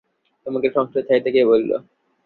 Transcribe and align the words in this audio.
তোমাকে 0.45 0.67
সংসার 0.75 1.01
ছাড়িতে 1.07 1.29
কে 1.31 1.41
বলিল। 1.49 1.71